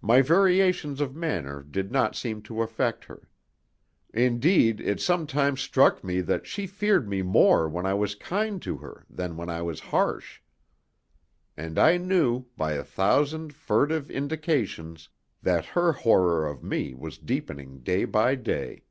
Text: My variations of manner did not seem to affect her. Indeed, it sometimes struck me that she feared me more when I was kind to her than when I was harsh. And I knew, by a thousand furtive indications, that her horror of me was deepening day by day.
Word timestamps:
My 0.00 0.22
variations 0.22 1.02
of 1.02 1.14
manner 1.14 1.62
did 1.62 1.92
not 1.92 2.16
seem 2.16 2.40
to 2.44 2.62
affect 2.62 3.04
her. 3.04 3.28
Indeed, 4.14 4.80
it 4.80 5.02
sometimes 5.02 5.60
struck 5.60 6.02
me 6.02 6.22
that 6.22 6.46
she 6.46 6.66
feared 6.66 7.06
me 7.06 7.20
more 7.20 7.68
when 7.68 7.84
I 7.84 7.92
was 7.92 8.14
kind 8.14 8.62
to 8.62 8.78
her 8.78 9.04
than 9.10 9.36
when 9.36 9.50
I 9.50 9.60
was 9.60 9.78
harsh. 9.78 10.40
And 11.58 11.78
I 11.78 11.98
knew, 11.98 12.46
by 12.56 12.72
a 12.72 12.82
thousand 12.82 13.52
furtive 13.54 14.10
indications, 14.10 15.10
that 15.42 15.66
her 15.66 15.92
horror 15.92 16.48
of 16.48 16.62
me 16.64 16.94
was 16.94 17.18
deepening 17.18 17.80
day 17.80 18.06
by 18.06 18.36
day. 18.36 18.84